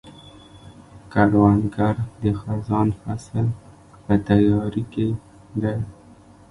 کروندګر 1.11 1.95
د 2.21 2.23
خزان 2.39 2.87
فصل 3.01 3.45
په 4.03 4.13
تیاري 4.27 4.83
کې 4.93 5.07
دی 5.61 5.77